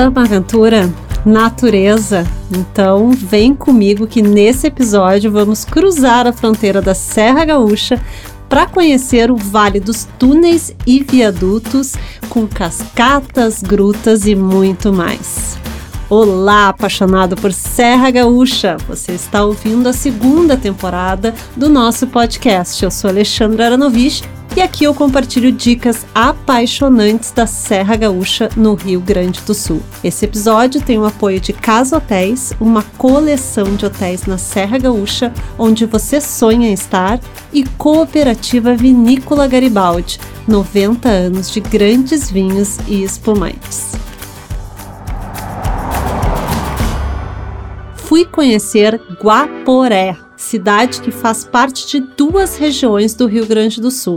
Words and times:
ama 0.00 0.22
aventura, 0.22 0.90
natureza? 1.26 2.26
Então 2.50 3.10
vem 3.10 3.54
comigo 3.54 4.06
que 4.06 4.22
nesse 4.22 4.66
episódio 4.66 5.30
vamos 5.30 5.62
cruzar 5.64 6.26
a 6.26 6.32
fronteira 6.32 6.80
da 6.80 6.94
Serra 6.94 7.44
Gaúcha 7.44 8.00
para 8.48 8.66
conhecer 8.66 9.30
o 9.30 9.36
Vale 9.36 9.78
dos 9.78 10.08
Túneis 10.18 10.74
e 10.86 11.04
Viadutos 11.04 11.96
com 12.30 12.46
cascatas, 12.46 13.62
grutas 13.62 14.26
e 14.26 14.34
muito 14.34 14.90
mais. 14.90 15.58
Olá, 16.08 16.70
apaixonado 16.70 17.36
por 17.36 17.52
Serra 17.52 18.10
Gaúcha! 18.10 18.78
Você 18.88 19.12
está 19.12 19.44
ouvindo 19.44 19.86
a 19.86 19.92
segunda 19.92 20.56
temporada 20.56 21.34
do 21.54 21.68
nosso 21.68 22.06
podcast. 22.06 22.82
Eu 22.82 22.90
sou 22.90 23.10
Alexandra 23.10 23.66
Aranovich 23.66 24.24
e 24.56 24.60
aqui 24.60 24.84
eu 24.84 24.92
compartilho 24.92 25.52
dicas 25.52 26.04
apaixonantes 26.14 27.30
da 27.30 27.46
Serra 27.46 27.94
Gaúcha 27.96 28.48
no 28.56 28.74
Rio 28.74 29.00
Grande 29.00 29.40
do 29.42 29.54
Sul. 29.54 29.80
Esse 30.02 30.24
episódio 30.24 30.80
tem 30.82 30.98
o 30.98 31.04
apoio 31.04 31.38
de 31.38 31.52
Casa 31.52 31.98
Hotéis, 31.98 32.52
uma 32.60 32.82
coleção 32.82 33.76
de 33.76 33.86
hotéis 33.86 34.26
na 34.26 34.36
Serra 34.38 34.76
Gaúcha 34.78 35.32
onde 35.56 35.86
você 35.86 36.20
sonha 36.20 36.72
estar, 36.72 37.20
e 37.52 37.64
Cooperativa 37.64 38.74
Vinícola 38.74 39.46
Garibaldi, 39.46 40.18
90 40.46 41.08
anos 41.08 41.50
de 41.50 41.60
grandes 41.60 42.30
vinhos 42.30 42.78
e 42.88 43.02
espumantes. 43.02 43.92
Fui 47.94 48.24
conhecer 48.24 49.00
Guaporé, 49.22 50.16
cidade 50.36 51.00
que 51.00 51.12
faz 51.12 51.44
parte 51.44 51.86
de 51.86 52.00
duas 52.00 52.56
regiões 52.56 53.14
do 53.14 53.26
Rio 53.26 53.46
Grande 53.46 53.80
do 53.80 53.90
Sul, 53.90 54.16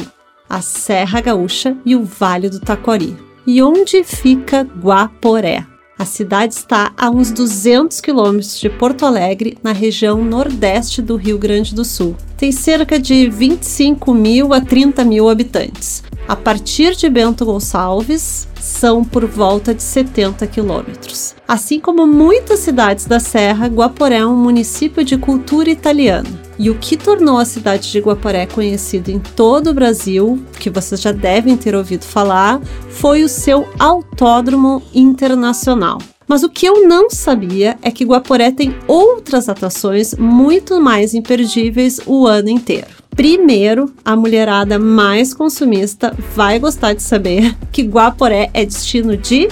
a 0.54 0.62
Serra 0.62 1.20
Gaúcha 1.20 1.76
e 1.84 1.96
o 1.96 2.04
Vale 2.04 2.48
do 2.48 2.60
Taquari. 2.60 3.18
E 3.48 3.60
onde 3.64 4.04
fica 4.04 4.62
Guaporé? 4.62 5.66
A 5.98 6.06
cidade 6.06 6.54
está 6.54 6.94
a 6.96 7.10
uns 7.10 7.32
200 7.32 8.00
quilômetros 8.00 8.60
de 8.60 8.70
Porto 8.70 9.04
Alegre, 9.04 9.58
na 9.64 9.72
região 9.72 10.24
nordeste 10.24 11.02
do 11.02 11.16
Rio 11.16 11.40
Grande 11.40 11.74
do 11.74 11.84
Sul. 11.84 12.16
Tem 12.38 12.52
cerca 12.52 13.00
de 13.00 13.28
25 13.32 14.14
mil 14.14 14.54
a 14.54 14.62
30 14.62 15.04
mil 15.04 15.28
habitantes. 15.28 16.04
A 16.28 16.36
partir 16.36 16.96
de 16.96 17.10
Bento 17.10 17.46
Gonçalves, 17.46 18.48
são 18.60 19.04
por 19.04 19.26
volta 19.26 19.74
de 19.74 19.82
70 19.82 20.46
quilômetros. 20.46 21.36
Assim 21.48 21.80
como 21.80 22.06
muitas 22.06 22.60
cidades 22.60 23.06
da 23.06 23.20
Serra, 23.20 23.66
Guaporé 23.68 24.18
é 24.18 24.26
um 24.26 24.38
município 24.38 25.04
de 25.04 25.18
cultura 25.18 25.72
italiana. 25.72 26.30
E 26.58 26.70
o 26.70 26.76
que 26.76 26.96
tornou 26.96 27.38
a 27.38 27.46
cidade 27.46 27.92
de 27.92 28.00
Guaporé 28.00 28.46
conhecida 28.46 29.12
em 29.12 29.20
todo 29.20 29.72
o 29.72 29.74
Brasil, 29.74 30.44
que 30.60 30.70
vocês 30.70 31.02
já 31.02 31.12
devem 31.12 31.58
ter 31.58 31.76
ouvido 31.76 32.04
falar, 32.04 32.62
foi 32.90 33.24
o 33.24 33.30
seu 33.30 33.68
autódromo 33.80 34.82
internacional. 34.94 35.98
Mas 36.28 36.44
o 36.44 36.50
que 36.50 36.66
eu 36.66 36.88
não 36.88 37.10
sabia 37.10 37.78
é 37.82 37.92
que 37.92 38.06
Guaporé 38.06 38.52
tem 38.52 38.76
outras 38.88 39.50
atrações 39.50 40.16
muito 40.16 40.80
mais 40.80 41.14
imperdíveis 41.14 42.00
o 42.06 42.26
ano 42.26 42.50
inteiro. 42.50 42.88
Primeiro, 43.16 43.94
a 44.04 44.16
mulherada 44.16 44.80
mais 44.80 45.34
consumista 45.34 46.16
vai 46.36 46.58
gostar 46.58 46.94
de 46.94 47.04
saber 47.04 47.56
que 47.72 47.84
Guaporé 47.84 48.50
é 48.54 48.66
destino 48.66 49.16
de 49.16 49.48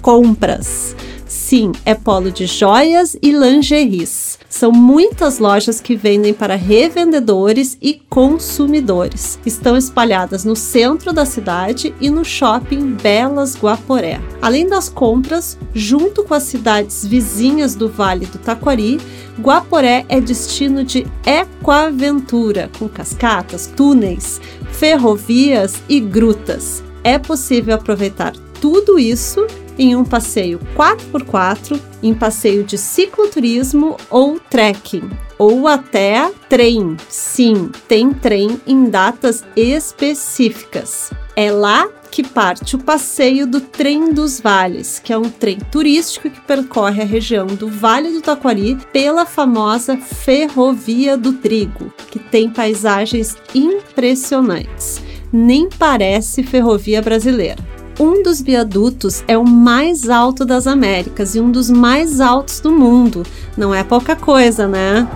compras. 0.00 0.96
Sim, 1.32 1.72
é 1.86 1.94
polo 1.94 2.30
de 2.30 2.44
joias 2.44 3.16
e 3.22 3.32
lingeries. 3.32 4.38
São 4.50 4.70
muitas 4.70 5.38
lojas 5.38 5.80
que 5.80 5.96
vendem 5.96 6.34
para 6.34 6.56
revendedores 6.56 7.78
e 7.80 7.94
consumidores. 8.10 9.38
Estão 9.46 9.74
espalhadas 9.74 10.44
no 10.44 10.54
centro 10.54 11.10
da 11.10 11.24
cidade 11.24 11.94
e 12.02 12.10
no 12.10 12.22
shopping 12.22 12.96
Belas 13.02 13.56
Guaporé. 13.56 14.20
Além 14.42 14.68
das 14.68 14.90
compras, 14.90 15.56
junto 15.74 16.22
com 16.22 16.34
as 16.34 16.42
cidades 16.42 17.02
vizinhas 17.02 17.74
do 17.74 17.88
Vale 17.88 18.26
do 18.26 18.36
Taquari, 18.36 19.00
Guaporé 19.40 20.04
é 20.10 20.20
destino 20.20 20.84
de 20.84 21.06
ecoaventura, 21.24 22.70
com 22.78 22.90
cascatas, 22.90 23.72
túneis, 23.74 24.38
ferrovias 24.70 25.76
e 25.88 25.98
grutas. 25.98 26.84
É 27.02 27.18
possível 27.18 27.74
aproveitar 27.74 28.34
tudo 28.60 28.98
isso 28.98 29.46
em 29.78 29.96
um 29.96 30.04
passeio 30.04 30.60
4x4, 30.76 31.80
em 32.02 32.14
passeio 32.14 32.64
de 32.64 32.76
cicloturismo 32.76 33.96
ou 34.10 34.38
trekking, 34.38 35.10
ou 35.38 35.66
até 35.66 36.30
trem. 36.48 36.96
Sim, 37.08 37.70
tem 37.88 38.12
trem 38.12 38.60
em 38.66 38.88
datas 38.88 39.44
específicas. 39.56 41.10
É 41.34 41.50
lá 41.50 41.88
que 42.12 42.22
parte 42.22 42.76
o 42.76 42.78
passeio 42.78 43.46
do 43.46 43.58
Trem 43.58 44.12
dos 44.12 44.38
Vales, 44.38 44.98
que 44.98 45.14
é 45.14 45.18
um 45.18 45.30
trem 45.30 45.58
turístico 45.70 46.28
que 46.28 46.40
percorre 46.42 47.00
a 47.00 47.06
região 47.06 47.46
do 47.46 47.68
Vale 47.68 48.12
do 48.12 48.20
Taquari 48.20 48.76
pela 48.92 49.24
famosa 49.24 49.96
Ferrovia 49.96 51.16
do 51.16 51.32
Trigo, 51.32 51.90
que 52.10 52.18
tem 52.18 52.50
paisagens 52.50 53.34
impressionantes. 53.54 55.00
Nem 55.32 55.70
parece 55.70 56.42
ferrovia 56.42 57.00
brasileira. 57.00 57.56
Um 58.02 58.20
dos 58.20 58.42
viadutos 58.42 59.22
é 59.28 59.38
o 59.38 59.44
mais 59.44 60.10
alto 60.10 60.44
das 60.44 60.66
Américas 60.66 61.36
e 61.36 61.40
um 61.40 61.52
dos 61.52 61.70
mais 61.70 62.20
altos 62.20 62.58
do 62.58 62.72
mundo. 62.72 63.22
Não 63.56 63.72
é 63.72 63.84
pouca 63.84 64.16
coisa, 64.16 64.66
né? 64.66 65.08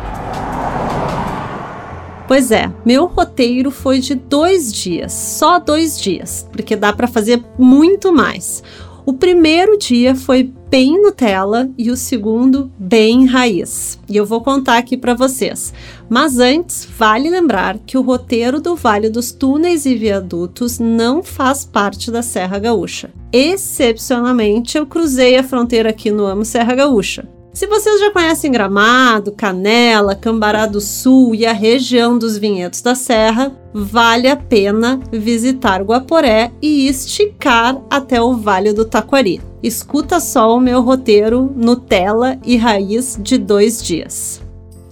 Pois 2.29 2.53
é, 2.53 2.73
meu 2.85 3.07
roteiro 3.07 3.73
foi 3.73 3.99
de 3.99 4.15
dois 4.15 4.73
dias, 4.73 5.13
só 5.13 5.59
dois 5.59 6.01
dias, 6.01 6.47
porque 6.53 6.77
dá 6.77 6.93
para 6.93 7.09
fazer 7.09 7.43
muito 7.59 8.13
mais. 8.13 8.63
O 9.05 9.13
primeiro 9.13 9.77
dia 9.77 10.15
foi 10.15 10.53
bem 10.69 11.01
Nutella 11.01 11.71
e 11.79 11.91
o 11.91 11.97
segundo 11.97 12.71
bem 12.79 13.27
raiz. 13.27 13.99
E 14.09 14.17
eu 14.17 14.27
vou 14.27 14.41
contar 14.41 14.79
aqui 14.79 14.97
para 14.97 15.15
vocês. 15.15 15.73
Mas 16.09 16.39
antes, 16.39 16.87
vale 16.99 17.31
lembrar 17.31 17.79
que 17.79 17.97
o 17.97 18.03
roteiro 18.03 18.61
do 18.61 18.77
Vale 18.77 19.09
dos 19.09 19.33
Túneis 19.33 19.87
e 19.87 19.95
Viadutos 19.95 20.79
não 20.79 21.23
faz 21.23 21.65
parte 21.65 22.11
da 22.11 22.23
Serra 22.23 22.59
Gaúcha. 22.59 23.11
Excepcionalmente, 23.33 24.79
eu 24.79 24.87
cruzei 24.87 25.37
a 25.37 25.43
fronteira 25.43 25.91
aqui 25.91 26.11
no 26.11 26.25
Amo 26.25 26.45
Serra 26.45 26.75
Gaúcha. 26.75 27.29
Se 27.57 27.67
vocês 27.67 27.99
já 27.99 28.11
conhecem 28.11 28.53
Gramado, 28.53 29.33
Canela, 29.33 30.15
Cambará 30.15 30.67
do 30.67 30.79
Sul 30.79 31.35
e 31.35 31.47
a 31.47 31.55
região 31.55 32.19
dos 32.19 32.37
vinhedos 32.37 32.83
da 32.83 32.95
Serra, 32.95 33.51
vale 33.73 34.29
a 34.29 34.37
pena 34.37 35.01
visitar 35.11 35.83
Guaporé 35.83 36.53
e 36.61 36.87
esticar 36.87 37.81
até 37.89 38.21
o 38.21 38.37
Vale 38.37 38.75
do 38.75 38.85
Taquari. 38.85 39.41
Escuta 39.63 40.21
só 40.21 40.55
o 40.55 40.61
meu 40.61 40.83
roteiro 40.83 41.51
Nutella 41.57 42.39
e 42.45 42.59
raiz 42.59 43.19
de 43.19 43.39
dois 43.39 43.83
dias. 43.83 44.43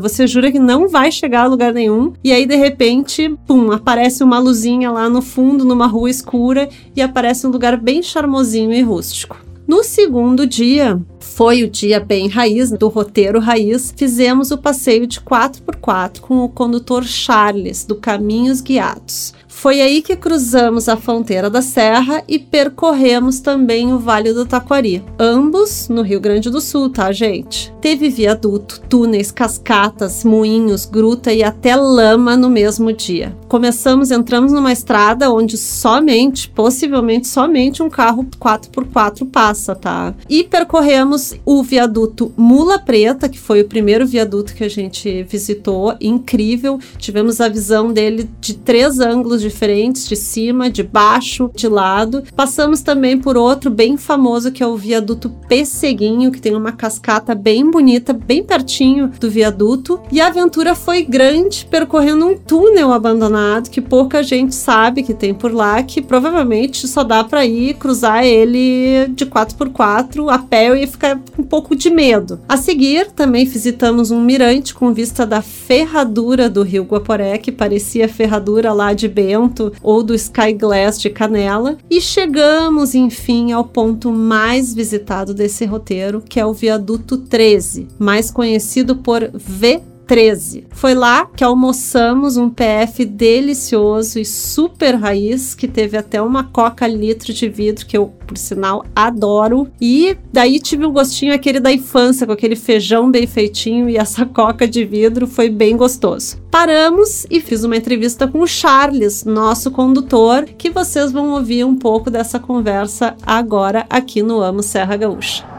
Você 0.00 0.26
jura 0.26 0.50
que 0.50 0.58
não 0.58 0.88
vai 0.88 1.12
chegar 1.12 1.42
a 1.42 1.46
lugar 1.46 1.72
nenhum, 1.72 2.12
e 2.24 2.32
aí 2.32 2.46
de 2.46 2.56
repente, 2.56 3.28
pum, 3.46 3.70
aparece 3.70 4.24
uma 4.24 4.38
luzinha 4.38 4.90
lá 4.90 5.08
no 5.08 5.22
fundo, 5.22 5.64
numa 5.64 5.86
rua 5.86 6.10
escura, 6.10 6.68
e 6.94 7.02
aparece 7.02 7.46
um 7.46 7.50
lugar 7.50 7.76
bem 7.76 8.02
charmosinho 8.02 8.72
e 8.72 8.82
rústico. 8.82 9.36
No 9.66 9.82
segundo 9.82 10.46
dia, 10.46 11.00
foi 11.18 11.64
o 11.64 11.68
dia 11.68 11.98
bem 11.98 12.28
raiz, 12.28 12.70
do 12.70 12.86
roteiro 12.86 13.40
raiz, 13.40 13.92
fizemos 13.96 14.52
o 14.52 14.58
passeio 14.58 15.08
de 15.08 15.20
4x4 15.20 16.20
com 16.20 16.44
o 16.44 16.48
condutor 16.48 17.02
Charles, 17.02 17.84
do 17.84 17.96
Caminhos 17.96 18.60
Guiados. 18.60 19.34
Foi 19.56 19.80
aí 19.80 20.02
que 20.02 20.14
cruzamos 20.14 20.86
a 20.86 20.98
fronteira 20.98 21.48
da 21.48 21.62
Serra 21.62 22.22
e 22.28 22.38
percorremos 22.38 23.40
também 23.40 23.90
o 23.90 23.98
Vale 23.98 24.34
do 24.34 24.44
Taquari. 24.44 25.02
Ambos 25.18 25.88
no 25.88 26.02
Rio 26.02 26.20
Grande 26.20 26.50
do 26.50 26.60
Sul, 26.60 26.90
tá, 26.90 27.10
gente? 27.10 27.74
Teve 27.80 28.10
viaduto, 28.10 28.82
túneis, 28.86 29.32
cascatas, 29.32 30.24
moinhos, 30.24 30.84
gruta 30.84 31.32
e 31.32 31.42
até 31.42 31.74
lama 31.74 32.36
no 32.36 32.50
mesmo 32.50 32.92
dia. 32.92 33.34
Começamos, 33.48 34.10
entramos 34.10 34.52
numa 34.52 34.72
estrada 34.72 35.32
onde 35.32 35.56
somente, 35.56 36.50
possivelmente 36.50 37.26
somente 37.26 37.82
um 37.82 37.88
carro 37.88 38.26
4x4 38.38 39.26
passa, 39.30 39.74
tá? 39.74 40.14
E 40.28 40.44
percorremos 40.44 41.32
o 41.46 41.62
viaduto 41.62 42.30
Mula 42.36 42.78
Preta, 42.78 43.26
que 43.26 43.38
foi 43.38 43.62
o 43.62 43.68
primeiro 43.68 44.06
viaduto 44.06 44.54
que 44.54 44.64
a 44.64 44.68
gente 44.68 45.22
visitou, 45.22 45.94
incrível. 45.98 46.78
Tivemos 46.98 47.40
a 47.40 47.48
visão 47.48 47.90
dele 47.90 48.28
de 48.38 48.52
três 48.52 49.00
ângulos 49.00 49.45
diferentes, 49.46 50.08
de 50.08 50.16
cima, 50.16 50.68
de 50.68 50.82
baixo, 50.82 51.50
de 51.54 51.68
lado. 51.68 52.24
Passamos 52.34 52.82
também 52.82 53.18
por 53.18 53.36
outro 53.36 53.70
bem 53.70 53.96
famoso 53.96 54.50
que 54.50 54.62
é 54.62 54.66
o 54.66 54.76
viaduto 54.76 55.30
Pesseguinho, 55.48 56.32
que 56.32 56.40
tem 56.40 56.54
uma 56.54 56.72
cascata 56.72 57.34
bem 57.34 57.70
bonita, 57.70 58.12
bem 58.12 58.42
pertinho 58.42 59.12
do 59.20 59.30
viaduto. 59.30 60.00
E 60.10 60.20
a 60.20 60.26
aventura 60.26 60.74
foi 60.74 61.02
grande, 61.02 61.66
percorrendo 61.70 62.26
um 62.26 62.36
túnel 62.36 62.92
abandonado 62.92 63.70
que 63.70 63.80
pouca 63.80 64.22
gente 64.22 64.54
sabe 64.54 65.02
que 65.02 65.14
tem 65.14 65.32
por 65.32 65.52
lá, 65.52 65.82
que 65.82 66.02
provavelmente 66.02 66.88
só 66.88 67.04
dá 67.04 67.22
para 67.22 67.46
ir 67.46 67.74
cruzar 67.74 68.24
ele 68.24 69.06
de 69.10 69.26
4x4 69.26 70.28
a 70.28 70.38
pé 70.38 70.76
e 70.76 70.86
ficar 70.86 71.20
com 71.34 71.42
um 71.42 71.44
pouco 71.44 71.76
de 71.76 71.90
medo. 71.90 72.40
A 72.48 72.56
seguir, 72.56 73.12
também 73.12 73.44
visitamos 73.44 74.10
um 74.10 74.20
mirante 74.20 74.74
com 74.74 74.92
vista 74.92 75.24
da 75.24 75.40
ferradura 75.40 76.50
do 76.50 76.62
Rio 76.62 76.84
Guaporé, 76.84 77.38
que 77.38 77.52
parecia 77.52 78.08
ferradura 78.08 78.72
lá 78.72 78.92
de 78.92 79.06
Bento 79.06 79.35
ou 79.82 80.02
do 80.02 80.14
Sky 80.14 80.52
Glass 80.52 81.00
de 81.00 81.10
Canela, 81.10 81.76
e 81.90 82.00
chegamos, 82.00 82.94
enfim, 82.94 83.52
ao 83.52 83.64
ponto 83.64 84.10
mais 84.12 84.74
visitado 84.74 85.34
desse 85.34 85.64
roteiro, 85.64 86.22
que 86.26 86.40
é 86.40 86.46
o 86.46 86.52
Viaduto 86.52 87.18
13, 87.18 87.88
mais 87.98 88.30
conhecido 88.30 88.96
por 88.96 89.30
V 89.32 89.82
13. 90.06 90.66
Foi 90.70 90.94
lá 90.94 91.26
que 91.26 91.42
almoçamos 91.42 92.36
um 92.36 92.48
PF 92.48 93.04
delicioso 93.04 94.18
e 94.18 94.24
super 94.24 94.94
raiz, 94.94 95.54
que 95.54 95.66
teve 95.66 95.96
até 95.96 96.22
uma 96.22 96.44
coca 96.44 96.86
litro 96.86 97.32
de 97.32 97.48
vidro, 97.48 97.86
que 97.86 97.96
eu, 97.96 98.12
por 98.26 98.38
sinal, 98.38 98.84
adoro. 98.94 99.68
E 99.80 100.16
daí 100.32 100.60
tive 100.60 100.86
um 100.86 100.92
gostinho 100.92 101.34
aquele 101.34 101.60
da 101.60 101.72
infância, 101.72 102.26
com 102.26 102.32
aquele 102.32 102.56
feijão 102.56 103.10
bem 103.10 103.26
feitinho 103.26 103.88
e 103.88 103.96
essa 103.96 104.24
coca 104.26 104.66
de 104.66 104.84
vidro, 104.84 105.26
foi 105.26 105.50
bem 105.50 105.76
gostoso. 105.76 106.38
Paramos 106.50 107.26
e 107.30 107.40
fiz 107.40 107.64
uma 107.64 107.76
entrevista 107.76 108.26
com 108.28 108.40
o 108.40 108.46
Charles, 108.46 109.24
nosso 109.24 109.70
condutor, 109.70 110.44
que 110.56 110.70
vocês 110.70 111.12
vão 111.12 111.30
ouvir 111.30 111.64
um 111.64 111.76
pouco 111.76 112.10
dessa 112.10 112.38
conversa 112.38 113.16
agora 113.26 113.84
aqui 113.90 114.22
no 114.22 114.40
Amo 114.40 114.62
Serra 114.62 114.96
Gaúcha. 114.96 115.55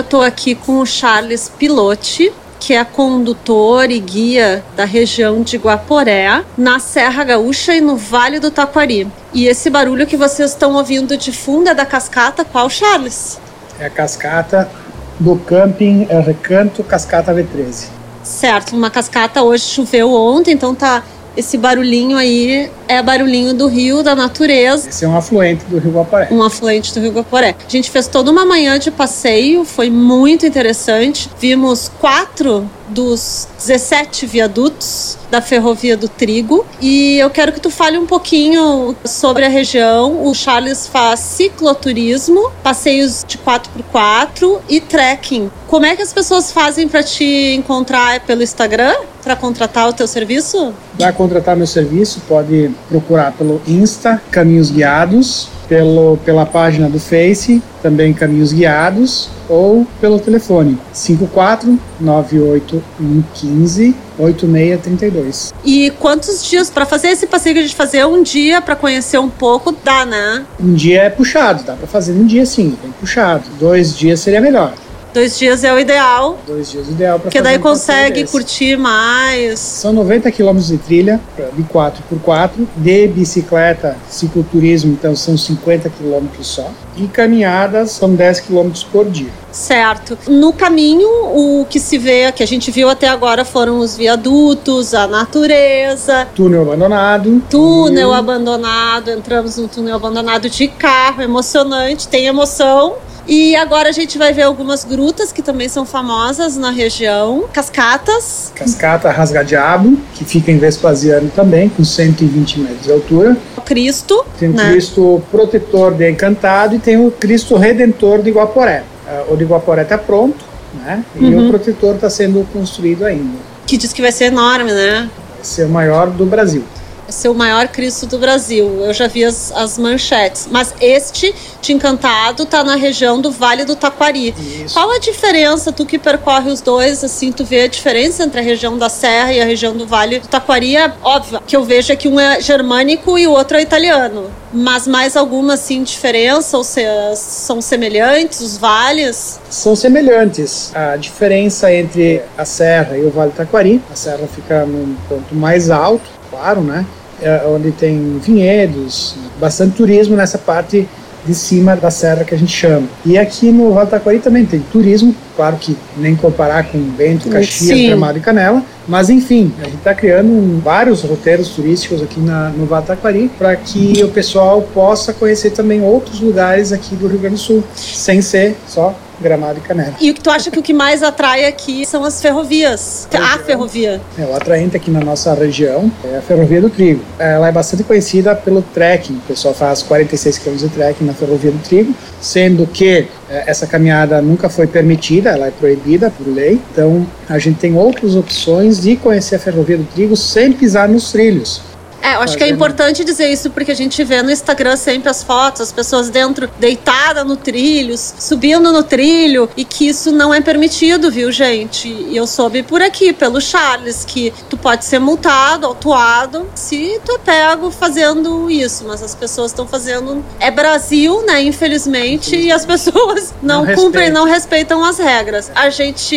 Eu 0.00 0.02
estou 0.02 0.22
aqui 0.22 0.54
com 0.54 0.78
o 0.78 0.86
Charles 0.86 1.50
Pilote, 1.58 2.32
que 2.58 2.72
é 2.72 2.82
condutor 2.82 3.90
e 3.90 4.00
guia 4.00 4.64
da 4.74 4.86
região 4.86 5.42
de 5.42 5.58
Guaporé, 5.58 6.42
na 6.56 6.78
Serra 6.78 7.22
Gaúcha 7.22 7.76
e 7.76 7.82
no 7.82 7.98
Vale 7.98 8.40
do 8.40 8.50
Taquari. 8.50 9.06
E 9.34 9.46
esse 9.46 9.68
barulho 9.68 10.06
que 10.06 10.16
vocês 10.16 10.52
estão 10.52 10.72
ouvindo 10.76 11.18
de 11.18 11.32
fundo 11.32 11.68
é 11.68 11.74
da 11.74 11.84
cascata 11.84 12.46
qual, 12.46 12.70
Charles? 12.70 13.38
É 13.78 13.84
a 13.84 13.90
cascata 13.90 14.70
do 15.18 15.36
camping 15.36 16.06
Recanto 16.24 16.82
Cascata 16.82 17.34
V13. 17.34 17.88
Certo, 18.22 18.74
uma 18.74 18.88
cascata 18.88 19.42
hoje 19.42 19.64
choveu 19.64 20.14
ontem, 20.14 20.52
então 20.52 20.74
tá 20.74 21.02
esse 21.36 21.56
barulhinho 21.56 22.16
aí 22.16 22.70
é 22.88 23.02
barulhinho 23.02 23.54
do 23.54 23.66
rio, 23.66 24.02
da 24.02 24.14
natureza. 24.14 24.88
Esse 24.88 25.04
é 25.04 25.08
um 25.08 25.16
afluente 25.16 25.64
do 25.66 25.78
Rio 25.78 25.92
Guaporé. 25.92 26.28
Um 26.30 26.42
afluente 26.42 26.92
do 26.92 27.00
Rio 27.00 27.12
Guaporé. 27.12 27.54
A 27.66 27.70
gente 27.70 27.90
fez 27.90 28.08
toda 28.08 28.30
uma 28.30 28.44
manhã 28.44 28.78
de 28.78 28.90
passeio, 28.90 29.64
foi 29.64 29.90
muito 29.90 30.44
interessante. 30.46 31.30
Vimos 31.38 31.90
quatro 32.00 32.68
dos 32.90 33.48
17 33.58 34.26
viadutos 34.26 35.18
da 35.30 35.40
Ferrovia 35.40 35.96
do 35.96 36.08
Trigo 36.08 36.66
e 36.80 37.18
eu 37.18 37.30
quero 37.30 37.52
que 37.52 37.60
tu 37.60 37.70
fale 37.70 37.96
um 37.96 38.06
pouquinho 38.06 38.94
sobre 39.04 39.44
a 39.44 39.48
região. 39.48 40.26
O 40.26 40.34
Charles 40.34 40.86
faz 40.86 41.20
cicloturismo, 41.20 42.50
passeios 42.62 43.24
de 43.26 43.38
4x4 43.38 44.60
e 44.68 44.80
trekking. 44.80 45.50
Como 45.68 45.86
é 45.86 45.94
que 45.94 46.02
as 46.02 46.12
pessoas 46.12 46.50
fazem 46.50 46.88
para 46.88 47.02
te 47.02 47.54
encontrar 47.54 48.20
pelo 48.20 48.42
Instagram 48.42 48.94
para 49.22 49.36
contratar 49.36 49.88
o 49.88 49.92
teu 49.92 50.06
serviço? 50.06 50.74
Para 50.98 51.12
contratar 51.12 51.56
meu 51.56 51.66
serviço, 51.66 52.20
pode 52.28 52.70
procurar 52.88 53.32
pelo 53.32 53.60
Insta 53.66 54.20
Caminhos 54.30 54.70
Guiados, 54.70 55.48
pelo, 55.70 56.18
pela 56.24 56.44
página 56.44 56.88
do 56.88 56.98
Face, 56.98 57.62
também 57.80 58.12
Caminhos 58.12 58.52
Guiados, 58.52 59.30
ou 59.48 59.86
pelo 60.00 60.18
telefone 60.18 60.76
54 60.92 61.78
98115 62.00 63.94
8632. 64.18 65.54
E 65.64 65.92
quantos 66.00 66.44
dias 66.44 66.68
para 66.68 66.84
fazer 66.84 67.08
esse 67.08 67.28
passeio 67.28 67.54
que 67.54 67.60
a 67.60 67.62
gente 67.62 67.76
fazer 67.76 68.04
um 68.04 68.20
dia 68.20 68.60
para 68.60 68.74
conhecer 68.74 69.18
um 69.18 69.30
pouco 69.30 69.70
dá, 69.84 70.04
né? 70.04 70.44
Um 70.58 70.74
dia 70.74 71.02
é 71.02 71.10
puxado, 71.10 71.62
dá 71.62 71.74
para 71.74 71.86
fazer 71.86 72.14
um 72.14 72.26
dia 72.26 72.44
sim, 72.44 72.76
bem 72.82 72.90
puxado. 72.98 73.44
Dois 73.60 73.96
dias 73.96 74.18
seria 74.18 74.40
melhor. 74.40 74.74
Dois 75.12 75.38
dias 75.38 75.64
é 75.64 75.72
o 75.72 75.78
ideal. 75.78 76.38
Dois 76.46 76.70
dias 76.70 76.88
é 76.88 76.92
ideal 76.92 77.18
para 77.18 77.24
Porque 77.24 77.42
daí 77.42 77.58
um 77.58 77.60
consegue 77.60 78.24
curtir 78.26 78.76
mais. 78.76 79.58
São 79.58 79.92
90 79.92 80.30
quilômetros 80.30 80.68
de 80.68 80.78
trilha 80.78 81.20
de 81.54 81.62
4x4, 81.64 82.50
de 82.76 83.08
bicicleta, 83.08 83.96
cicloturismo, 84.08 84.92
então 84.92 85.16
são 85.16 85.36
50 85.36 85.90
quilômetros 85.90 86.46
só. 86.46 86.70
E 86.96 87.06
caminhadas 87.08 87.92
são 87.92 88.14
10 88.14 88.40
quilômetros 88.40 88.84
por 88.84 89.08
dia. 89.08 89.30
Certo. 89.50 90.16
No 90.28 90.52
caminho, 90.52 91.08
o 91.08 91.66
que 91.68 91.80
se 91.80 91.98
vê, 91.98 92.30
que 92.30 92.42
a 92.42 92.46
gente 92.46 92.70
viu 92.70 92.88
até 92.88 93.08
agora, 93.08 93.44
foram 93.44 93.78
os 93.78 93.96
viadutos, 93.96 94.94
a 94.94 95.06
natureza. 95.06 96.28
Túnel 96.34 96.62
abandonado. 96.62 97.42
Túnel 97.50 98.12
e... 98.12 98.14
abandonado. 98.14 99.10
Entramos 99.10 99.56
num 99.56 99.66
túnel 99.66 99.96
abandonado 99.96 100.48
de 100.48 100.68
carro, 100.68 101.22
emocionante, 101.22 102.06
tem 102.06 102.26
emoção. 102.26 102.94
E 103.26 103.54
agora 103.56 103.88
a 103.88 103.92
gente 103.92 104.18
vai 104.18 104.32
ver 104.32 104.42
algumas 104.42 104.84
grutas 104.84 105.32
que 105.32 105.42
também 105.42 105.68
são 105.68 105.84
famosas 105.84 106.56
na 106.56 106.70
região. 106.70 107.44
Cascatas. 107.52 108.52
Cascata 108.54 109.10
Rasgadiabo, 109.10 109.98
que 110.14 110.24
fica 110.24 110.50
em 110.50 110.58
Vespasiano 110.58 111.30
também, 111.34 111.68
com 111.68 111.84
120 111.84 112.60
metros 112.60 112.82
de 112.82 112.92
altura. 112.92 113.36
O 113.56 113.60
Cristo. 113.60 114.24
Tem 114.38 114.48
o 114.48 114.52
né? 114.52 114.70
Cristo 114.70 115.22
protetor 115.30 115.94
de 115.94 116.10
Encantado 116.10 116.74
e 116.74 116.78
tem 116.78 116.96
o 117.04 117.10
Cristo 117.10 117.56
Redentor 117.56 118.22
de 118.22 118.30
Guaporé. 118.30 118.82
Uh, 119.06 119.34
o 119.34 119.36
de 119.36 119.44
Guaporé 119.44 119.82
está 119.82 119.98
pronto, 119.98 120.44
né? 120.84 121.04
E 121.16 121.24
uhum. 121.24 121.46
o 121.46 121.48
protetor 121.50 121.96
está 121.96 122.10
sendo 122.10 122.46
construído 122.52 123.04
ainda. 123.04 123.38
Que 123.66 123.76
diz 123.76 123.92
que 123.92 124.02
vai 124.02 124.12
ser 124.12 124.24
enorme, 124.24 124.72
né? 124.72 125.08
Vai 125.36 125.44
ser 125.44 125.66
o 125.66 125.68
maior 125.68 126.10
do 126.10 126.26
Brasil 126.26 126.64
ser 127.12 127.28
o 127.28 127.34
maior 127.34 127.68
Cristo 127.68 128.06
do 128.06 128.18
Brasil. 128.18 128.66
Eu 128.84 128.92
já 128.92 129.06
vi 129.06 129.24
as, 129.24 129.52
as 129.52 129.78
manchetes. 129.78 130.48
Mas 130.50 130.74
este 130.80 131.34
de 131.60 131.72
Encantado 131.72 132.46
tá 132.46 132.64
na 132.64 132.74
região 132.76 133.20
do 133.20 133.30
Vale 133.30 133.64
do 133.64 133.76
Taquari. 133.76 134.34
Isso. 134.64 134.74
Qual 134.74 134.90
a 134.90 134.98
diferença, 134.98 135.72
tu 135.72 135.84
que 135.86 135.98
percorre 135.98 136.50
os 136.50 136.60
dois, 136.60 137.02
assim, 137.04 137.32
tu 137.32 137.44
vê 137.44 137.62
a 137.62 137.68
diferença 137.68 138.22
entre 138.24 138.40
a 138.40 138.42
região 138.42 138.76
da 138.78 138.88
Serra 138.88 139.32
e 139.32 139.40
a 139.40 139.44
região 139.44 139.76
do 139.76 139.86
Vale 139.86 140.20
do 140.20 140.28
Taquari? 140.28 140.76
É 140.76 140.92
óbvio 141.02 141.40
que 141.46 141.56
eu 141.56 141.64
vejo 141.64 141.92
é 141.92 141.96
que 141.96 142.08
um 142.08 142.18
é 142.18 142.40
germânico 142.40 143.18
e 143.18 143.26
o 143.26 143.32
outro 143.32 143.56
é 143.56 143.62
italiano. 143.62 144.30
mas 144.52 144.86
mais 144.86 145.16
alguma 145.16 145.54
assim 145.54 145.82
diferença 145.82 146.56
ou 146.56 146.64
se, 146.64 146.82
são 147.14 147.60
semelhantes 147.60 148.40
os 148.40 148.56
vales? 148.56 149.38
São 149.48 149.76
semelhantes. 149.76 150.72
A 150.74 150.96
diferença 150.96 151.72
entre 151.72 152.22
a 152.36 152.44
serra 152.44 152.96
e 152.96 153.04
o 153.04 153.10
Vale 153.10 153.32
Taquari, 153.32 153.80
a 153.90 153.96
serra 153.96 154.26
fica 154.34 154.64
num 154.66 154.96
ponto 155.08 155.34
mais 155.34 155.70
alto, 155.70 156.04
claro, 156.30 156.60
né? 156.62 156.84
É 157.22 157.46
onde 157.46 157.72
tem 157.72 158.18
vinhedos, 158.18 159.14
bastante 159.38 159.76
turismo 159.76 160.16
nessa 160.16 160.38
parte 160.38 160.88
de 161.24 161.34
cima 161.34 161.76
da 161.76 161.90
serra 161.90 162.24
que 162.24 162.34
a 162.34 162.38
gente 162.38 162.52
chama. 162.52 162.86
E 163.04 163.18
aqui 163.18 163.50
no 163.50 163.72
Vale 163.72 163.90
Taquari 163.90 164.18
também 164.18 164.46
tem 164.46 164.60
turismo, 164.72 165.14
claro 165.36 165.56
que 165.56 165.76
nem 165.96 166.16
comparar 166.16 166.64
com 166.64 166.78
Bento, 166.78 167.28
Caxias, 167.28 167.88
Gramado 167.88 168.18
e 168.18 168.20
Canela, 168.20 168.62
mas 168.88 169.10
enfim, 169.10 169.52
a 169.60 169.64
gente 169.64 169.76
está 169.76 169.94
criando 169.94 170.60
vários 170.62 171.02
roteiros 171.02 171.50
turísticos 171.50 172.02
aqui 172.02 172.20
na, 172.20 172.48
no 172.50 172.66
Vale 172.66 172.86
Taquari 172.86 173.30
para 173.38 173.54
que 173.56 174.02
o 174.02 174.08
pessoal 174.08 174.62
possa 174.74 175.12
conhecer 175.12 175.50
também 175.50 175.82
outros 175.82 176.20
lugares 176.20 176.72
aqui 176.72 176.94
do 176.96 177.06
Rio 177.06 177.18
Grande 177.18 177.36
do 177.36 177.40
Sul, 177.40 177.62
sem 177.74 178.22
ser 178.22 178.56
só 178.66 178.94
Gramado 179.20 179.58
e 179.58 179.60
Canela. 179.60 179.94
E 180.00 180.10
o 180.10 180.14
que 180.14 180.20
tu 180.20 180.30
acha 180.30 180.50
que 180.50 180.58
o 180.58 180.62
que 180.62 180.72
mais 180.72 181.02
atrai 181.02 181.44
aqui 181.44 181.84
são 181.84 182.04
as 182.04 182.20
ferrovias? 182.20 183.08
A 183.12 183.38
ferrovia. 183.38 184.00
É, 184.18 184.24
o 184.24 184.34
atraente 184.34 184.76
aqui 184.76 184.90
na 184.90 185.00
nossa 185.00 185.34
região 185.34 185.90
é 186.04 186.18
a 186.18 186.22
Ferrovia 186.22 186.60
do 186.60 186.70
Trigo. 186.70 187.02
Ela 187.18 187.48
é 187.48 187.52
bastante 187.52 187.82
conhecida 187.82 188.34
pelo 188.34 188.62
trekking. 188.62 189.14
O 189.14 189.28
pessoal 189.28 189.54
faz 189.54 189.82
46 189.82 190.38
km 190.38 190.56
de 190.56 190.68
trekking 190.68 191.04
na 191.04 191.12
Ferrovia 191.14 191.50
do 191.50 191.58
Trigo, 191.58 191.94
sendo 192.20 192.66
que 192.66 193.08
é, 193.28 193.44
essa 193.46 193.66
caminhada 193.66 194.20
nunca 194.22 194.48
foi 194.48 194.66
permitida, 194.66 195.30
ela 195.30 195.46
é 195.46 195.50
proibida 195.50 196.10
por 196.10 196.26
lei. 196.26 196.60
Então, 196.72 197.06
a 197.28 197.38
gente 197.38 197.58
tem 197.58 197.76
outras 197.76 198.16
opções 198.16 198.80
de 198.80 198.96
conhecer 198.96 199.36
a 199.36 199.38
Ferrovia 199.38 199.76
do 199.76 199.84
Trigo 199.84 200.16
sem 200.16 200.52
pisar 200.52 200.88
nos 200.88 201.12
trilhos. 201.12 201.69
É, 202.02 202.14
eu 202.14 202.20
acho 202.20 202.36
que 202.36 202.44
é 202.44 202.48
importante 202.48 203.04
dizer 203.04 203.28
isso 203.28 203.50
porque 203.50 203.72
a 203.72 203.76
gente 203.76 204.02
vê 204.04 204.22
no 204.22 204.30
Instagram 204.30 204.76
sempre 204.76 205.08
as 205.08 205.22
fotos, 205.22 205.60
as 205.60 205.72
pessoas 205.72 206.08
dentro 206.08 206.50
deitada 206.58 207.24
no 207.24 207.36
trilho, 207.36 207.94
subindo 207.96 208.72
no 208.72 208.82
trilho 208.82 209.48
e 209.56 209.64
que 209.64 209.88
isso 209.88 210.10
não 210.10 210.32
é 210.32 210.40
permitido, 210.40 211.10
viu, 211.10 211.30
gente? 211.30 211.88
E 211.88 212.16
eu 212.16 212.26
soube 212.26 212.62
por 212.62 212.82
aqui, 212.82 213.12
pelo 213.12 213.40
Charles, 213.40 214.04
que 214.04 214.32
tu 214.48 214.56
pode 214.56 214.84
ser 214.84 214.98
multado, 214.98 215.66
autuado, 215.66 216.46
se 216.54 217.00
tu 217.04 217.12
é 217.12 217.18
pego 217.18 217.70
fazendo 217.70 218.50
isso, 218.50 218.84
mas 218.86 219.02
as 219.02 219.14
pessoas 219.14 219.50
estão 219.50 219.66
fazendo. 219.66 220.24
É 220.38 220.50
Brasil, 220.50 221.22
né? 221.26 221.42
Infelizmente, 221.42 222.36
e 222.36 222.50
as 222.50 222.64
pessoas 222.64 223.34
não, 223.42 223.64
não 223.64 223.74
cumprem, 223.74 224.10
não 224.10 224.24
respeitam 224.24 224.84
as 224.84 224.98
regras. 224.98 225.50
A 225.54 225.70
gente 225.70 226.16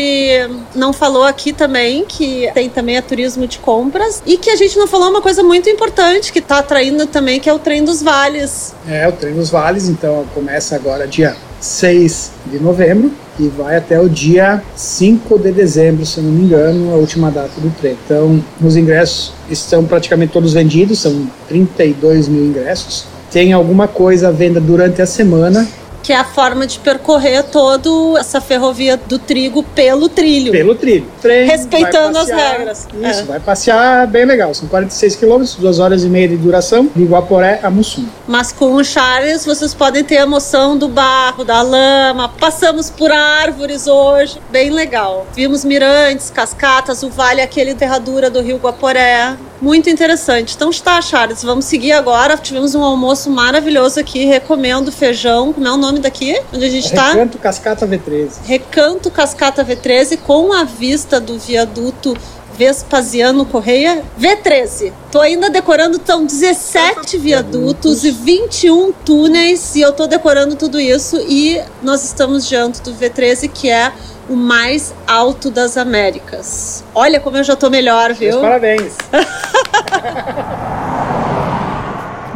não 0.76 0.94
falou 0.94 1.24
aqui 1.24 1.52
também 1.52 2.06
que 2.06 2.50
tem 2.54 2.70
também 2.70 2.98
a 2.98 3.02
turismo 3.02 3.48
de 3.48 3.60
compras 3.60 4.22
e 4.26 4.38
que 4.38 4.50
a 4.50 4.56
gente 4.56 4.78
não 4.78 4.88
falou 4.88 5.10
uma 5.10 5.22
coisa 5.22 5.44
muito 5.44 5.70
importante 5.74 6.32
que 6.32 6.40
está 6.40 6.60
atraindo 6.60 7.06
também, 7.08 7.40
que 7.40 7.50
é 7.50 7.54
o 7.54 7.60
Trem 7.60 7.84
dos 7.84 8.02
Vales. 8.02 8.74
É, 8.88 9.08
o 9.08 9.12
Trem 9.12 9.34
dos 9.34 9.50
Vales, 9.50 9.90
então 9.90 10.26
começa 10.34 10.76
agora 10.76 11.08
dia 11.08 11.36
6 11.60 12.32
de 12.52 12.60
novembro 12.60 13.12
e 13.40 13.48
vai 13.48 13.78
até 13.78 14.00
o 14.00 14.08
dia 14.08 14.62
5 14.76 15.40
de 15.40 15.52
dezembro, 15.52 16.06
se 16.06 16.22
não 16.22 16.32
me 16.32 16.46
engano, 16.46 16.94
a 16.94 16.96
última 16.98 17.32
data 17.32 17.60
do 17.60 17.70
trem. 17.78 17.98
Então, 18.06 18.44
os 18.62 18.76
ingressos 18.76 19.34
estão 19.50 19.84
praticamente 19.84 20.32
todos 20.32 20.54
vendidos, 20.54 21.00
são 21.00 21.28
32 21.48 22.28
mil 22.28 22.46
ingressos. 22.46 23.06
Tem 23.32 23.52
alguma 23.52 23.88
coisa 23.88 24.28
à 24.28 24.32
venda 24.32 24.60
durante 24.60 25.02
a 25.02 25.06
semana, 25.08 25.68
que 26.04 26.12
é 26.12 26.18
a 26.18 26.26
forma 26.26 26.68
de 26.68 26.78
percorrer 26.80 27.44
toda 27.44 28.20
essa 28.20 28.42
ferrovia 28.42 28.98
do 28.98 29.18
trigo 29.18 29.64
pelo 29.64 30.10
trilho. 30.10 30.52
Pelo 30.52 30.76
trilho. 30.76 31.08
Trem, 31.22 31.48
Respeitando 31.48 32.20
passear, 32.20 32.40
as 32.40 32.52
regras. 32.52 32.88
Isso, 32.94 33.22
é. 33.22 33.24
vai 33.24 33.40
passear 33.40 34.08
bem 34.08 34.26
legal. 34.26 34.54
São 34.54 34.68
46 34.68 35.16
quilômetros, 35.16 35.56
duas 35.56 35.80
horas 35.80 36.04
e 36.04 36.10
meia 36.10 36.28
de 36.28 36.36
duração, 36.36 36.90
de 36.94 37.06
Guaporé 37.06 37.62
a 37.64 37.70
Mussum. 37.70 38.06
Mas 38.28 38.52
com 38.52 38.74
o 38.74 38.84
Charles, 38.84 39.46
vocês 39.46 39.74
podem 39.74 40.04
ter 40.04 40.18
a 40.18 40.24
emoção 40.24 40.78
do 40.78 40.90
barro, 40.90 41.46
da 41.46 41.62
lama. 41.62 42.28
Passamos 42.38 42.90
por 42.90 43.10
árvores 43.10 43.88
hoje, 43.88 44.38
bem 44.52 44.72
legal. 44.72 45.26
Vimos 45.34 45.64
mirantes, 45.64 46.30
cascatas, 46.30 47.02
o 47.02 47.10
vale, 47.10 47.42
aquele 47.42 47.72
enterradura 47.72 48.30
do 48.30 48.42
rio 48.42 48.58
Guaporé. 48.58 49.38
Muito 49.64 49.90
interessante. 49.90 50.56
Então 50.58 50.70
está, 50.70 51.02
Charles, 51.02 51.42
vamos 51.42 51.64
seguir 51.64 51.94
agora. 51.94 52.36
Tivemos 52.36 52.76
um 52.76 52.84
almoço 52.84 53.32
maravilhoso 53.32 53.98
aqui, 53.98 54.26
recomendo 54.26 54.92
feijão. 54.92 55.54
Como 55.54 55.66
é 55.66 55.72
o 55.72 55.78
nome 55.78 56.00
daqui? 56.00 56.38
Onde 56.54 56.66
a 56.66 56.70
gente 56.70 56.88
está? 56.88 57.14
Recanto 57.14 57.38
Cascata 57.38 57.88
V13. 57.88 58.32
Recanto 58.44 59.10
Cascata 59.10 59.64
V13 59.64 60.18
com 60.18 60.52
a 60.52 60.66
vista 60.66 61.18
do 61.18 61.40
viaduto 61.40 62.14
Vespasiano 62.58 63.46
Correia 63.46 64.04
V13. 64.20 64.92
Tô 65.10 65.22
ainda 65.22 65.50
decorando, 65.50 65.96
estão 65.96 66.26
17 66.26 67.18
viadutos 67.18 68.04
e 68.04 68.12
21 68.12 68.92
túneis 69.06 69.78
e 69.78 69.82
eu 69.82 69.94
tô 69.94 70.08
decorando 70.08 70.58
tudo 70.58 70.78
isso 70.78 71.18
e 71.22 71.62
nós 71.82 72.04
estamos 72.04 72.46
diante 72.46 72.82
do 72.82 72.94
V13 72.94 73.50
que 73.50 73.70
é 73.70 73.94
o 74.30 74.36
mais 74.36 74.94
alto 75.08 75.50
das 75.50 75.78
Américas. 75.78 76.84
Olha 76.94 77.20
como 77.20 77.38
eu 77.38 77.44
já 77.44 77.56
tô 77.56 77.70
melhor, 77.70 78.14
viu? 78.14 78.32
Meus 78.32 78.42
parabéns. 78.42 78.98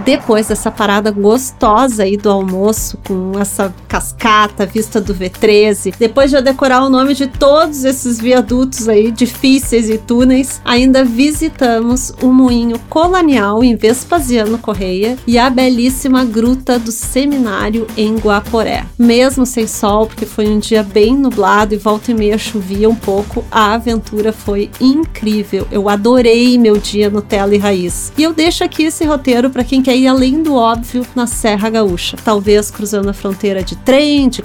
depois 0.08 0.48
dessa 0.48 0.72
parada 0.72 1.12
gostosa 1.12 2.04
aí 2.04 2.16
do 2.16 2.30
almoço, 2.30 2.98
com 3.06 3.38
essa 3.38 3.76
cascata, 3.90 4.66
vista 4.66 5.02
do 5.02 5.14
V13, 5.14 5.96
depois 6.00 6.30
de 6.30 6.38
eu 6.38 6.42
decorar 6.42 6.82
o 6.86 6.90
nome 6.90 7.14
de 7.14 7.28
todos 7.28 7.84
esses 7.84 8.18
viadutos 8.18 8.88
aí 8.88 9.12
difíceis 9.12 9.90
e 9.90 9.98
túneis, 9.98 10.62
ainda 10.64 11.04
visitamos 11.04 12.14
o 12.22 12.28
moinho 12.28 12.80
colonial 12.88 13.62
em 13.62 13.76
Vespasiano 13.76 14.58
Correia 14.58 15.18
e 15.28 15.38
a 15.38 15.50
belíssima 15.50 16.24
gruta 16.24 16.80
do 16.80 16.90
Seminário 16.90 17.86
em 17.98 18.16
Guaporé. 18.16 18.86
Mesmo 18.98 19.46
sem 19.46 19.68
sol, 19.68 20.08
porque 20.08 20.26
foi 20.26 20.48
um 20.48 20.58
dia 20.58 20.84
bem 20.84 21.18
nublado 21.18 21.74
e 21.74 21.78
volta 21.78 22.12
e 22.12 22.14
meia 22.14 22.38
chovia 22.38 22.90
um 22.90 22.96
pouco, 22.96 23.44
a 23.52 23.74
aventura 23.74 24.32
foi 24.32 24.72
incrível. 24.80 25.68
Eu 25.70 25.90
adorei 25.90 26.58
meu 26.58 26.78
dia 26.78 27.10
no 27.10 27.22
Tela 27.22 27.54
e 27.54 27.58
Raiz. 27.58 28.14
E 28.18 28.24
eu 28.24 28.34
deixo 28.34 28.64
aqui 28.64 28.84
esse 28.84 29.04
roteiro 29.04 29.50
para 29.50 29.66
quem 29.66 29.82
quer 29.84 29.97
ir 29.98 30.08
além 30.08 30.44
do 30.44 30.56
óbvio 30.56 31.06
na 31.16 31.28
Serra 31.28 31.70
Gaúcha, 31.70 32.16
talvez 32.24 32.72
cruzando 32.72 33.10
a 33.10 33.14
fronteira 33.14 33.64
de 33.64 33.76
trem, 33.76 34.30
de 34.30 34.42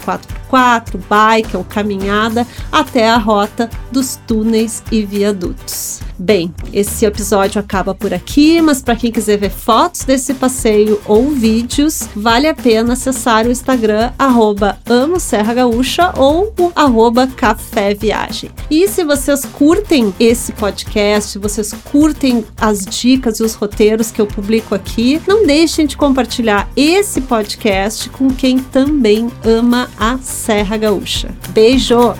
4x4, 0.52 1.00
bike 1.08 1.56
ou 1.56 1.64
caminhada 1.64 2.46
até 2.70 3.08
a 3.08 3.16
rota 3.16 3.70
dos 3.90 4.18
túneis 4.26 4.82
e 4.92 5.02
viadutos. 5.04 6.00
Bem, 6.18 6.54
esse 6.72 7.04
episódio 7.04 7.58
acaba 7.58 7.94
por 7.94 8.12
aqui, 8.14 8.60
mas 8.60 8.82
para 8.82 8.94
quem 8.94 9.10
quiser 9.10 9.38
ver 9.38 9.50
fotos 9.50 10.04
desse 10.04 10.34
passeio 10.34 11.00
ou 11.06 11.30
vídeos, 11.30 12.08
vale 12.14 12.46
a 12.46 12.54
pena 12.54 12.92
acessar 12.92 13.46
o 13.46 13.50
Instagram 13.50 14.12
arroba 14.18 14.78
Amo 14.88 15.18
Serra 15.18 15.54
Gaúcha 15.54 16.12
ou 16.16 16.54
o 16.58 16.70
arroba 16.76 17.26
Café 17.26 17.94
Viagem. 17.94 18.50
E 18.70 18.86
se 18.86 19.02
vocês 19.02 19.44
curtem 19.44 20.14
esse 20.20 20.52
podcast, 20.52 21.38
vocês 21.38 21.72
curtem 21.90 22.44
as 22.60 22.84
dicas 22.84 23.40
e 23.40 23.42
os 23.42 23.54
roteiros 23.54 24.10
que 24.10 24.20
eu 24.20 24.26
publico 24.26 24.74
aqui, 24.74 25.20
não 25.26 25.44
deixem 25.44 25.86
de 25.86 25.96
compartilhar 25.96 26.68
esse 26.76 27.22
podcast 27.22 28.08
com 28.10 28.28
quem 28.28 28.58
também 28.58 29.28
ama 29.44 29.90
a 29.98 30.18
Serra 30.42 30.76
Gaúcha. 30.76 31.28
Beijo! 31.50 32.16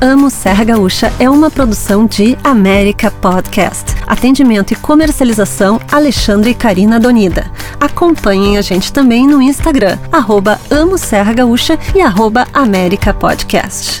Amo 0.00 0.30
Serra 0.30 0.62
Gaúcha 0.62 1.12
é 1.18 1.28
uma 1.28 1.50
produção 1.50 2.06
de 2.06 2.38
América 2.44 3.10
Podcast. 3.10 3.96
Atendimento 4.06 4.70
e 4.70 4.76
comercialização 4.76 5.80
Alexandre 5.90 6.50
e 6.50 6.54
Karina 6.54 7.00
Donida. 7.00 7.50
Acompanhem 7.80 8.56
a 8.56 8.62
gente 8.62 8.92
também 8.92 9.26
no 9.26 9.42
Instagram, 9.42 9.98
arroba 10.12 10.60
Amo 10.70 10.96
Serra 10.96 11.32
Gaúcha 11.32 11.76
e 11.92 12.00
arroba 12.00 12.46
América 12.54 13.12
Podcast. 13.12 14.00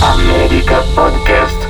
América 0.00 0.82
Podcast. 0.94 1.61